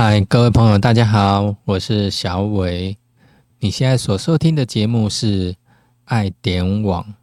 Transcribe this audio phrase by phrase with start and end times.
[0.00, 2.96] 嗨，各位朋友，大家好，我是小伟。
[3.58, 5.56] 你现在所收听的节目是
[6.04, 7.14] 爱点网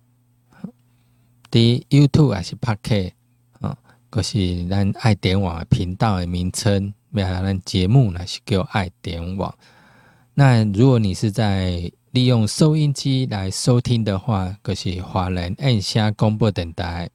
[1.50, 3.14] 的 YouTube 还是 Podcast
[3.62, 3.77] 啊？
[4.09, 9.55] 可是咱爱点网的频道的名称，没有咱节目呢是叫爱点网。
[10.34, 17.10] 那如果你是在利用收音机来收听的话，可是华人按下广播电台。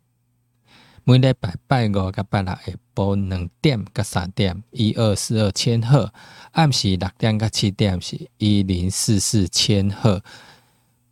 [1.05, 6.13] 每礼拜拜五甲拜六下晡两点甲三点，一二四二千赫；
[6.53, 10.23] 暗时六点甲七点是一零四四千赫。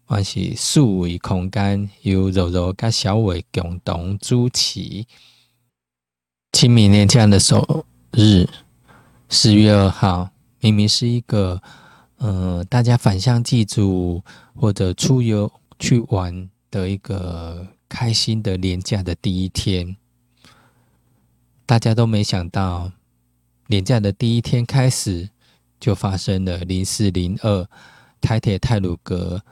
[0.04, 5.04] 还是数位空间由柔柔甲小伟共同主持。
[6.52, 8.48] 清明年假的首日，
[9.28, 10.30] 四月二号，
[10.60, 11.60] 明明是一个
[12.16, 14.22] 呃大家返乡祭祖
[14.54, 17.66] 或者出游去玩的一个。
[17.90, 19.96] 开心的年假的第一天，
[21.68, 22.90] 大家都没想到，
[23.66, 25.28] 年假的第一天开始
[25.78, 27.68] 就发生了零四零二
[28.22, 29.44] 台铁泰鲁阁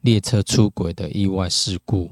[0.00, 2.10] 列车出轨的意外事故，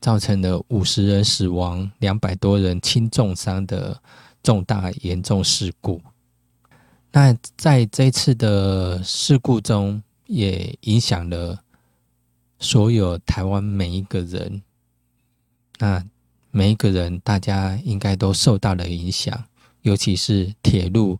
[0.00, 4.02] 造成了五十人死亡、两百多人轻重伤的
[4.42, 6.02] 重大严重事故。
[7.12, 11.62] 那在这次的事故中，也影响了。
[12.58, 14.60] 所有台湾每一个人，
[15.78, 16.04] 那
[16.50, 19.44] 每一个人，大家应该都受到了影响。
[19.82, 21.18] 尤其是铁路，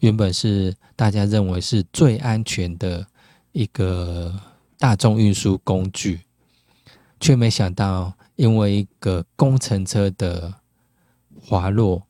[0.00, 3.06] 原本是大家认为是最安全的
[3.52, 4.38] 一个
[4.78, 6.20] 大众运输工具，
[7.20, 10.52] 却没想到因为一个工程车的
[11.40, 12.06] 滑落，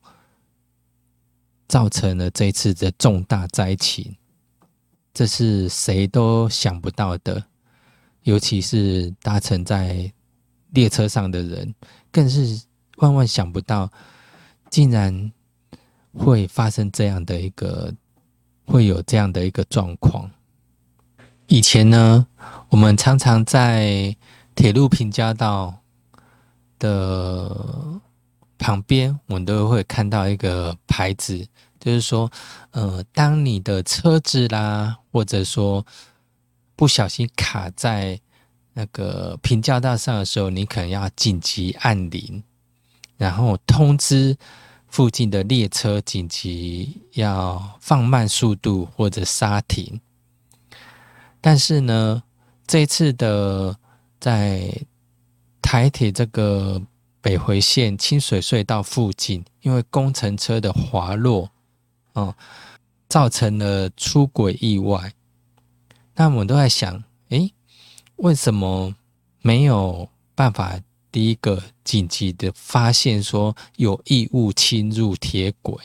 [1.67, 4.17] 造成了这次的重大灾情。
[5.13, 7.45] 这是谁都想不到的。
[8.23, 10.11] 尤其是搭乘在
[10.73, 11.73] 列车上的人，
[12.11, 12.61] 更是
[12.97, 13.89] 万万想不到，
[14.69, 15.31] 竟然
[16.13, 17.91] 会发生这样的一个，
[18.65, 20.29] 会有这样的一个状况。
[21.47, 22.27] 以前呢，
[22.69, 24.15] 我们常常在
[24.53, 25.79] 铁路平交道
[26.77, 27.99] 的
[28.57, 31.47] 旁边，我们都会看到一个牌子，
[31.79, 32.31] 就是说，
[32.71, 35.85] 呃，当你的车子啦，或者说。
[36.75, 38.19] 不小心卡在
[38.73, 42.43] 那个平交道上的时候，你可能要紧急按铃，
[43.17, 44.37] 然后通知
[44.87, 50.01] 附近的列车紧急要放慢速度或者刹停。
[51.39, 52.23] 但是呢，
[52.65, 53.77] 这次的
[54.19, 54.81] 在
[55.61, 56.81] 台铁这个
[57.21, 61.51] 北回线清水隧道附近，因为工程车的滑落，
[62.13, 62.35] 哦，
[63.07, 65.13] 造成了出轨意外。
[66.15, 67.53] 那我们都在想，诶，
[68.23, 68.95] 为什么
[69.41, 70.79] 没有办法
[71.11, 75.75] 第一个紧急的发现说有异物侵入铁轨？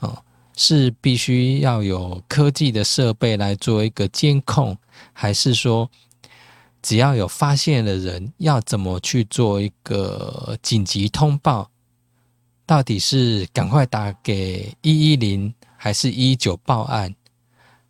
[0.00, 0.22] 哦，
[0.54, 4.76] 是必须要有科技的设备来做一个监控，
[5.14, 5.90] 还是说
[6.82, 11.70] 只要有发现的人要怎么去做一个紧急通报？
[12.66, 17.14] 到底是赶快打给一一零，还是一九报案，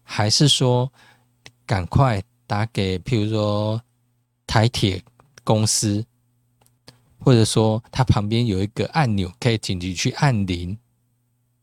[0.05, 0.93] 还是说？
[1.67, 3.81] 赶快打给，譬如说
[4.45, 5.01] 台铁
[5.45, 6.05] 公司，
[7.21, 10.77] 或者说它旁边有一个按钮可以紧急去按铃，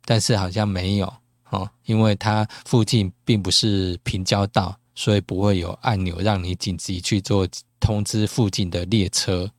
[0.06, 1.14] 但是好像没有
[1.50, 7.46] 哦，因为它附近并不是平交道，所以不会有按钮让你紧急去做
[7.82, 9.52] 通知附近的列车。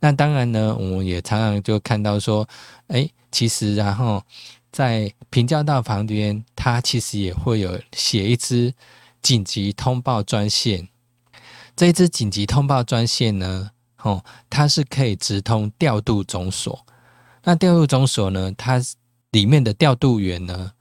[0.00, 2.48] 那当然呢，我们也常常就看到说，
[2.88, 4.20] 哎，其实然后
[4.72, 8.74] 在平交道旁边，它其实也会有写一支。
[9.22, 10.88] 紧急通报专线，
[11.76, 13.70] 这一支紧急通报专线呢，
[14.02, 16.86] 哦，它是可以直通调度总所。
[17.44, 18.80] 那调度总所呢，它
[19.30, 20.72] 里面的调度员呢，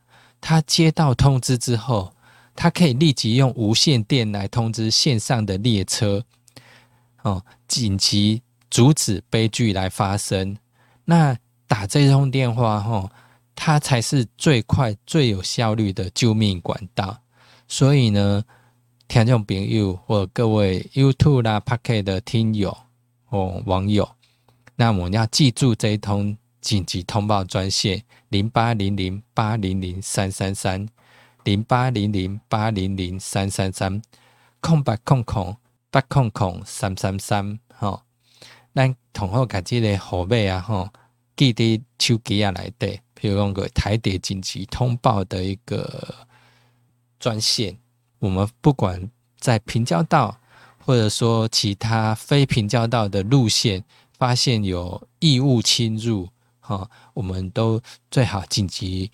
[0.41, 2.13] 他接到通知之后，
[2.55, 6.25] 他可以立即用无线电来通知线上的列车，
[7.21, 10.57] 哦，紧急阻止悲剧来发生。
[11.05, 11.37] 那
[11.67, 13.09] 打这通电话，吼，
[13.55, 17.21] 它才是最快、最有效率的救命管道。
[17.71, 18.43] 所以呢，
[19.07, 22.75] 听众朋友或各位 YouTube 啦、Pocket 的听友
[23.25, 24.09] 或网友，
[24.75, 30.89] 那我们要记住这一通紧急通报专线：零八零零八零零三三三，
[31.43, 34.01] 零八零零八零零三三三，
[34.61, 35.55] 空八空空
[35.91, 37.59] 八空空三三三。
[37.75, 38.01] 吼，
[38.73, 40.89] 咱同好把这个号码啊，吼，
[41.37, 46.27] 记伫手机啊来对，譬如讲个台铁紧急通报的一个。
[47.19, 47.77] 专线，
[48.19, 50.39] 我们不管在平交道，
[50.85, 53.83] 或者说其他非平交道的路线，
[54.17, 56.29] 发现有异物侵入，
[56.59, 59.11] 哈，我们都最好紧急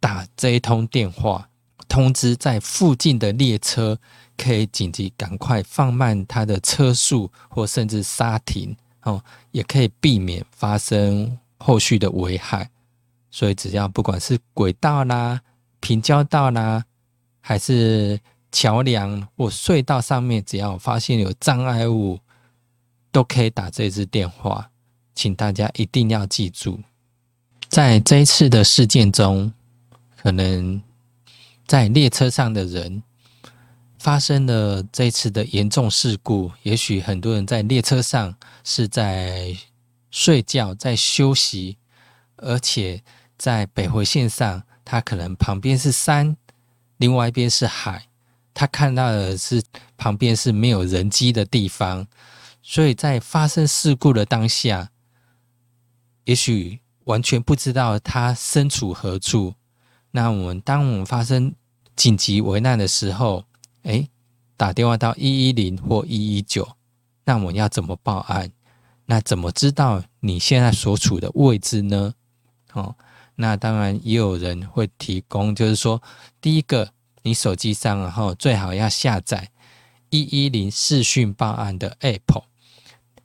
[0.00, 1.48] 打这一通电话，
[1.88, 3.98] 通知在附近的列车
[4.36, 12.70] 可以紧急赶快放慢它的车速，或甚至刹停哦，也可以避免发生后续的危害。
[13.30, 15.40] 所以，只要不管是轨道啦、
[15.80, 16.84] 平交道啦，
[17.48, 18.20] 还是
[18.52, 22.20] 桥梁或隧道上面，只要发现有障碍物，
[23.10, 24.70] 都可以打这支电话。
[25.14, 26.78] 请大家一定要记住，
[27.70, 29.50] 在这一次的事件中，
[30.14, 30.82] 可能
[31.66, 33.02] 在列车上的人
[33.98, 36.52] 发生了这次的严重事故。
[36.64, 39.56] 也许很多人在列车上是在
[40.10, 41.78] 睡觉、在休息，
[42.36, 43.02] 而且
[43.38, 46.36] 在北回线上，他可能旁边是山，
[46.98, 48.08] 另外一边是海，
[48.52, 49.62] 他看到的是
[49.96, 52.06] 旁边是没有人机的地方，
[52.62, 54.90] 所以在发生事故的当下。
[56.24, 59.54] 也许完全不知道他身处何处。
[60.10, 61.54] 那我们当我们发生
[61.96, 63.44] 紧急危难的时候，
[63.82, 64.08] 哎，
[64.56, 66.68] 打电话到一一零或一一九，
[67.24, 68.50] 那我们要怎么报案？
[69.06, 72.12] 那怎么知道你现在所处的位置呢？
[72.72, 72.94] 哦，
[73.40, 76.02] 那当然也有人会提供，就是说，
[76.40, 76.90] 第一个，
[77.22, 79.48] 你手机上然后最好要下载
[80.10, 82.42] 一一零视讯报案的 App。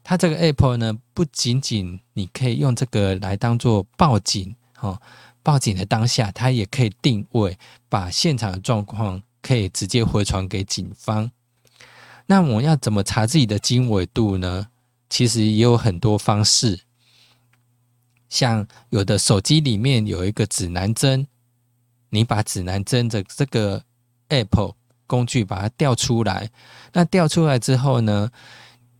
[0.03, 5.01] 它这个 App 呢，不仅仅你可以用这个来当做报警，哦，
[5.41, 7.57] 报警的当下，它也可以定位，
[7.89, 11.31] 把现场的状况可以直接回传给警方。
[12.27, 14.67] 那我要怎么查自己的经纬度呢？
[15.09, 16.81] 其实也有很多方式，
[18.33, 21.27] 像有的手机里面有一个指南针，
[22.09, 23.83] 你把指南针的这个
[24.29, 24.73] Apple
[25.05, 26.49] 工具把它调出来，
[26.91, 28.31] 那调出来之后呢，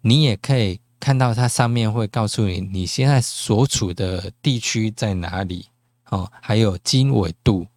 [0.02, 0.80] 你也可以。
[1.00, 5.68] 看到它上面会告诉你你现在所处的地区在哪里
[6.12, 7.68] 哦，还有经纬度。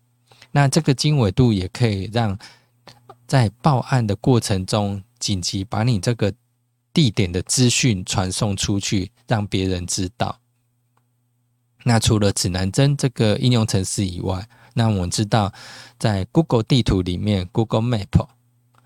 [0.52, 2.38] 那这个经纬度也可以让
[3.26, 6.32] 在报案的过程中紧急把你这个
[6.92, 10.38] 地点的资讯传送出去，让别人知道。
[11.86, 15.52] 那除了指南针这个应用程式以外，那我们知道
[15.98, 18.26] 在 Google 地图里面，Google Map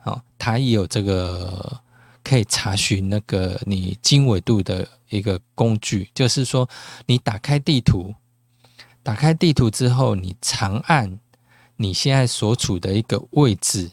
[0.05, 1.81] 哦，它也有这个。
[2.23, 6.69] 可以查询那个你经纬度的一个工具，就是说，
[7.07, 8.15] 你打开地图，
[9.03, 11.19] 打开地图之后，你长按
[11.77, 13.91] 你现在所处的一个位置，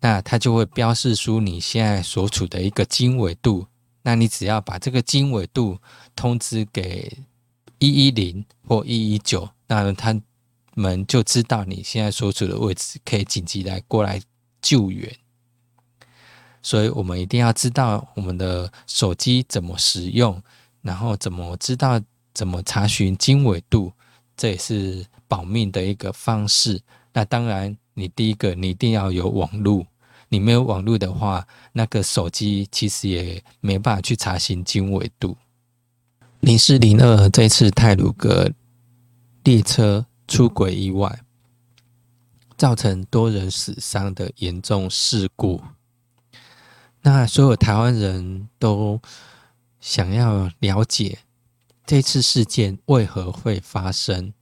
[0.00, 3.68] 那它就会标示出你现在所处的一个经纬度。
[4.02, 5.78] 那你只要把这个经纬度
[6.16, 7.18] 通知给
[7.80, 10.14] 一一零或一一九，那他
[10.74, 14.22] 们就知道你现在所处的位置，可以紧急来过来
[14.62, 15.12] 救援。
[16.62, 20.40] 所以我们一定要知道我们的手机怎么使用，
[20.82, 22.00] 然后怎么知道
[22.34, 23.92] 怎么查询经纬度，
[24.36, 26.80] 这也是保命的一个方式。
[27.14, 29.86] 那当然，你第一个你一定要有网络，
[30.28, 35.34] 你没有网络的话，那个手机其实也没办法去查询经纬度。
[36.40, 38.50] 零四零二这次泰鲁格
[39.44, 41.20] 列车出轨意外，
[42.56, 45.60] 造成多人死伤的严重事故。
[47.02, 49.00] 那所有台湾人都
[49.80, 51.18] 想要了解
[51.84, 54.32] 这次事件为何会发生，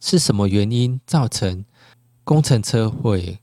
[0.00, 1.66] 是什么原因造成
[2.24, 3.40] 工程车会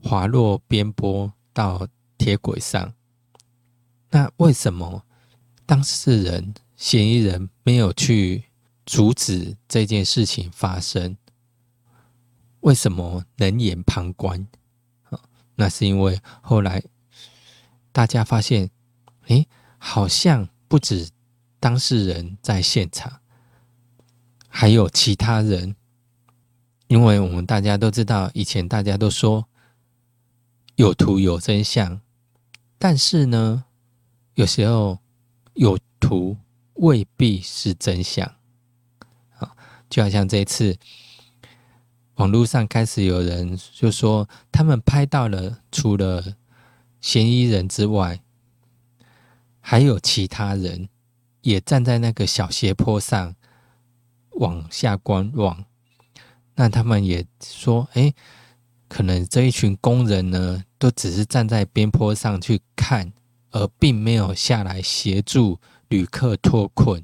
[0.00, 2.94] 滑落边坡到铁轨上？
[4.10, 5.04] 那为什么
[5.66, 8.44] 当事人、嫌疑人没有去
[8.84, 11.16] 阻止这件事情发生？
[12.60, 14.46] 为什么冷眼旁观？
[15.56, 16.82] 那是因为后来。
[17.92, 18.70] 大家发现，
[19.28, 21.08] 诶，好像不止
[21.58, 23.20] 当事人在现场，
[24.48, 25.74] 还有其他人。
[26.88, 29.48] 因为我们大家都知道，以前大家都说
[30.74, 32.02] 有图有真相，
[32.78, 33.64] 但是呢，
[34.34, 34.98] 有时候
[35.54, 36.36] 有图
[36.76, 38.26] 未必是真相。
[39.38, 39.56] 啊，
[39.90, 40.76] 就好像这一次，
[42.14, 46.36] 网络上开始有人就说，他们拍到了除了。
[46.98, 48.20] 嫌疑人之外，
[49.60, 50.88] 还有其他人
[51.42, 53.36] 也站在那个小斜坡上
[54.30, 55.66] 往下观望。
[56.56, 58.12] 那他们也说：“哎，
[58.88, 63.12] 可能这一群工人呢，都只是站在边坡上去看，
[63.52, 67.02] 而并没有下来协助旅客脱困，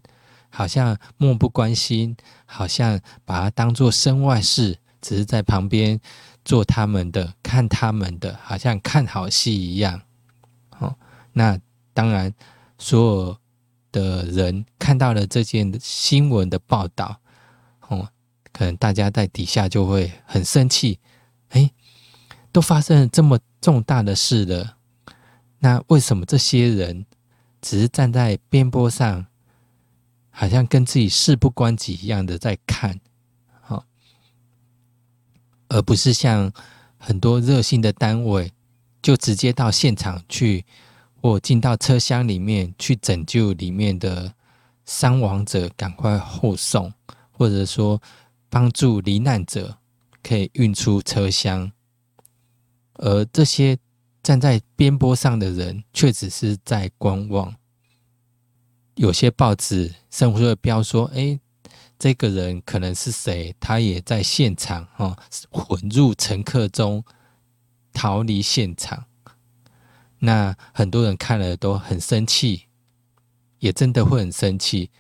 [0.49, 6.01] 好像漠不关心，好像把它当做身外事，只是在旁边。”
[6.45, 10.03] 做他们的，看他们的，好像看好戏一样。
[10.81, 10.97] 哦，
[11.35, 11.57] 那
[11.95, 12.35] 当然，
[12.79, 13.37] 所有
[13.93, 17.21] 的人看到了这件新闻的报道，
[17.87, 18.09] 哦，
[18.53, 20.99] 可能大家在底下就会很生气，
[21.51, 21.71] 哎，
[22.51, 24.79] 都发生了这么重大的事了，
[25.61, 27.07] 那为什么这些人
[27.63, 29.25] 只是站在边坡上，
[30.29, 33.01] 好像跟自己事不关己一样的在看，
[33.63, 33.87] 好，
[35.69, 36.53] 而不是像
[36.99, 38.53] 很多热心的单位，
[39.01, 40.67] 就直接到现场去，
[41.23, 44.35] 或进到车厢里面去拯救里面的
[44.85, 46.93] 伤亡者，赶快护送，
[47.31, 47.99] 或者说。
[48.55, 49.79] 帮助罹难者
[50.23, 51.73] 可以运出车厢，
[52.97, 53.79] 而这些
[54.23, 57.55] 站在边坡上的人却只是在观望。
[58.95, 61.41] 有些报纸甚至会标说：“哎，
[61.99, 63.55] 这个人可能是谁？
[63.59, 65.17] 他也在现场，哈，
[65.51, 67.05] 混入乘客中
[67.93, 69.07] 逃离现场。”
[70.21, 72.67] 那很多人看了都很生气，
[73.59, 74.91] 也真的会很生气，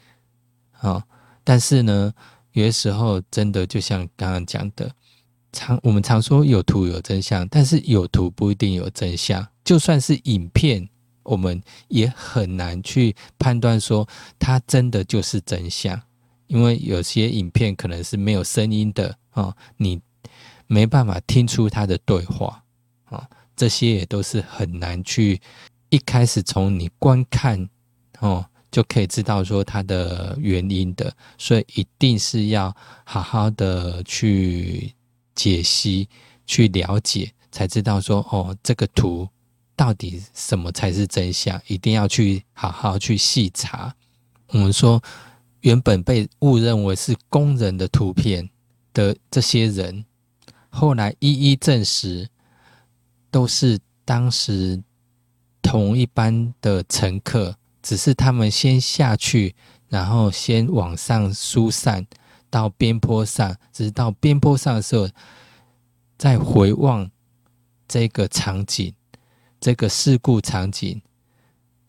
[0.73, 1.07] 啊！
[1.45, 2.13] 但是呢？
[2.53, 4.95] 有的时候，真的就像刚刚讲的，
[5.53, 9.47] 常我们常说有图有真相，但是有图不一定有真相。
[9.65, 10.89] 就算是影片，
[11.23, 16.01] 我们也很难去判断说它真的就是真相，
[16.47, 20.01] 因为有些影片可能是没有声音的啊，你
[20.67, 22.63] 没办法听出他的对话
[23.05, 25.41] 啊，这些也都是很难去
[25.91, 27.69] 一开始从你观看
[28.21, 28.45] 哦。
[28.73, 34.91] 就可以知道说它的原因的，所以一定是要好好的去
[35.35, 36.09] 解析、
[36.47, 39.29] 去了解，才知道说哦，这个图
[39.75, 43.95] 到底什么才是真相，一定要去好好去细查。
[44.49, 45.03] 我们说，
[45.61, 48.49] 原本被误认为是工人的图片
[48.93, 50.05] 的这些人，
[50.69, 52.29] 后来一一证实，
[53.31, 54.83] 都是当时
[55.61, 57.57] 同一班的乘客。
[57.83, 59.57] 只是他们先下去，
[59.89, 62.07] 然后先往上疏散
[62.53, 65.09] 到边坡上，直到边坡上的时候，
[66.19, 67.11] 再回望
[67.89, 68.93] 这个场景，
[69.59, 71.01] 这个事故场景，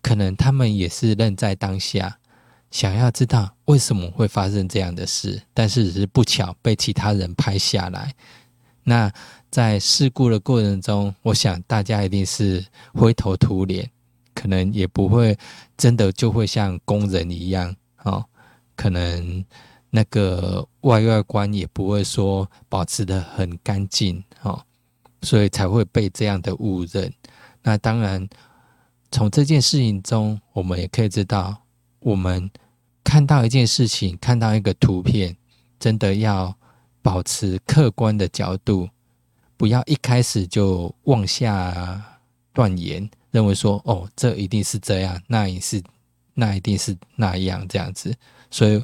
[0.02, 2.18] 可能他们也是愣在当下，
[2.72, 8.14] 想要知道为什么会发生这样的事，但是只是不巧被其他人拍下来。
[8.84, 9.12] 那
[9.52, 13.90] 在事故的过程中，我想大家一定是灰头土脸。
[14.36, 15.38] 可能也不会
[15.78, 18.26] 真的就会像工人一样哦，
[18.76, 19.46] 可能
[19.96, 24.60] 那个外外观也不会说保持的很干净哦，
[25.22, 27.14] 所以才会被这样的误认。
[27.62, 28.28] 那当然，
[29.12, 31.56] 从这件事情中，我们也可以知道，
[32.00, 32.50] 我们
[33.04, 35.38] 看到一件事情，看到一个图片，
[35.80, 36.58] 真的要
[37.04, 38.90] 保持客观的角度，
[39.56, 42.04] 不要一开始就妄下
[42.52, 43.08] 断言。
[43.30, 45.80] 认为说哦，这一定是这样，那也是，
[46.34, 48.12] 那一定是那样这样子，
[48.50, 48.84] 所以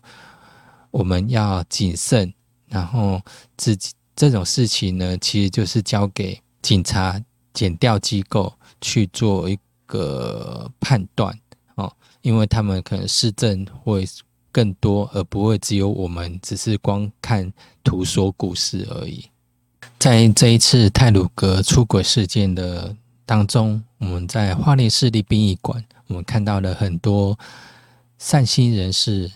[0.91, 2.34] 我们要谨慎。
[2.67, 3.22] 然后
[3.58, 7.19] 自己这种事情呢，其实就是交给警察、
[7.53, 11.38] 检调机构去做一个判断
[11.75, 11.91] 哦，
[12.22, 14.08] 因为他们可能市政会
[14.51, 17.51] 更多，而不会只有我们只是光看
[17.84, 19.25] 图说故事而已。
[19.98, 22.96] 在这一次泰鲁格出轨事件的。
[23.25, 27.38] 当中，我们在花莲市立殡仪馆，我们看到了很多
[28.17, 29.31] 善心人士、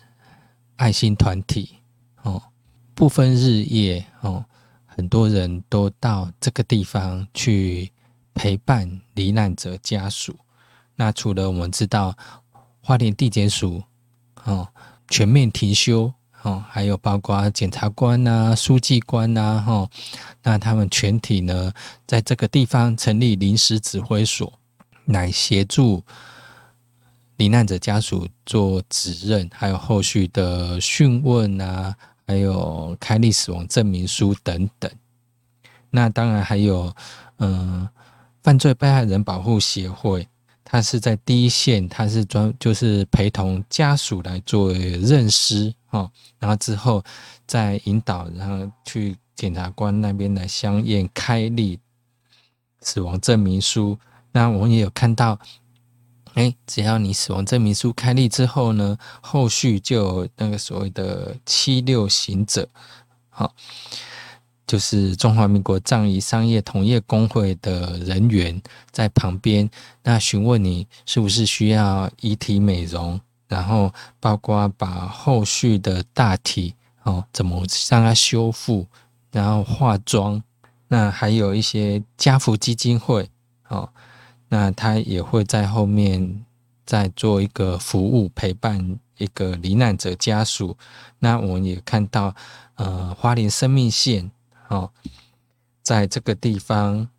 [0.75, 1.77] 爱心团体
[2.23, 2.41] 哦，
[2.93, 4.43] 不分日夜哦，
[4.85, 7.91] 很多人都到这个地方去
[8.33, 10.35] 陪伴罹难者家属。
[10.95, 12.15] 那除了我们知道
[12.81, 13.81] 花莲地检署
[14.43, 14.67] 哦
[15.07, 16.13] 全面停休。
[16.45, 19.89] 哦，还有包括检察官呐、书记官呐，哈，
[20.43, 21.71] 那他们全体呢，
[22.05, 24.51] 在这个地方成立临时指挥所，
[25.05, 26.03] 来协助
[27.37, 31.95] 罹难者家属做指认，还有后续的讯问啊，
[32.27, 34.91] 还有开立死亡证明书等等。
[35.89, 36.95] 那当然还有，
[37.37, 37.87] 嗯，
[38.41, 40.27] 犯罪被害人保护协会。
[40.65, 46.09] 他是在第一线，他是专就是陪同家属来做认尸哦，
[46.39, 47.03] 然后之后
[47.45, 51.79] 再引导，然后去检察官那边来相验开立
[52.81, 53.95] 死亡证明书。
[54.31, 55.37] 那我们也有看到，
[56.33, 62.67] 哎，只要你死亡证明书开立之后呢，后续就有那个所谓的七六行者，
[63.29, 63.53] 好。
[64.65, 68.59] 就是中华民国葬仪商业同业工会的人员
[68.91, 69.69] 在旁边，
[70.01, 76.73] 那询问你是不是需要遗体美容，然后包括把后续的大体
[77.03, 78.87] 哦怎么让它修复，
[79.31, 80.41] 然后化妆，
[80.87, 83.29] 那还有一些家福基金会
[83.67, 83.87] 哦，
[84.53, 86.45] 那他也会在后面
[86.85, 90.77] 再做一个服务陪伴一个罹难者家属。
[91.17, 92.35] 那我们也看到，
[92.75, 94.29] 呃，花莲生命线
[94.67, 94.91] 哦，
[95.81, 97.09] 在这个地方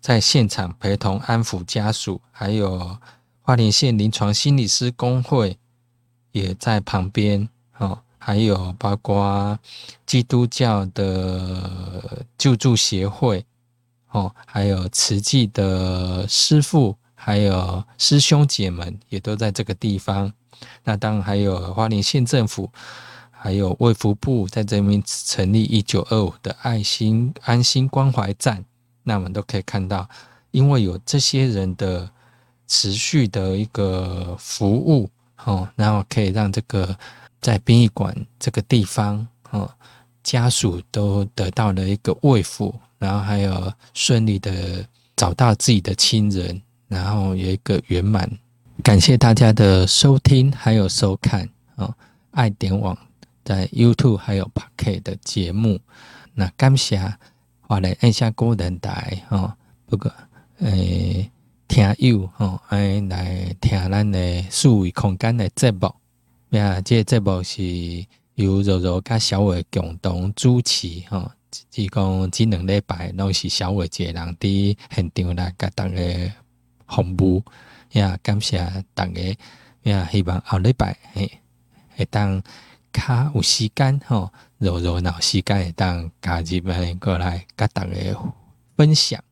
[0.00, 2.96] 在现场陪同安抚家属，还有
[3.42, 5.58] 花莲县临床心理师工会
[6.32, 7.46] 也在旁边
[7.76, 9.58] 哦，还有包括
[10.06, 13.44] 基督教的救助协会
[14.10, 16.96] 哦，还有慈济的师傅。
[17.22, 20.32] 还有师兄姐们也都在这个地方。
[20.82, 22.72] 那当然还有花莲县政府，
[23.30, 28.64] 还有卫福部在这边成立一九二五的爱心安心关怀站。
[29.02, 30.08] 那我们都可以看到，
[30.50, 32.08] 因为有这些人的
[32.66, 35.10] 持续的一个服务，
[35.44, 36.96] 哦，然后可以让这个
[37.42, 39.70] 在殡仪馆这个地方，哦，
[40.22, 46.62] 家属都得到了一个慰抚，然后还有顺利的找到自己的亲人。
[46.86, 48.28] 然后有一个圆满，
[48.82, 51.94] 感谢大家的收听还有收看哦，
[52.32, 52.98] 爱点网
[53.44, 55.78] 在 YouTube 还有 Pocket 的节目。
[56.34, 57.00] 那感谢
[57.60, 59.54] 华来按下高人台哦，
[59.86, 60.12] 不过
[60.58, 61.30] 诶
[61.68, 65.94] 听友哦，爱来听咱的数位空间的节目。
[66.50, 67.62] 呀，这节目是
[68.34, 71.30] 由柔柔甲小伟共同主持哦，
[71.68, 76.32] 即讲即两礼拜拢是小伟一个人伫现场来甲逐个。
[76.90, 77.44] 服务
[77.92, 78.58] 也感谢
[78.96, 79.36] 逐个，
[79.84, 81.38] 也希望后礼拜嘿，
[81.96, 82.42] 会当
[82.92, 88.34] 较有时间吼，热热闹时间会当加入来过来甲逐个
[88.76, 89.22] 分享。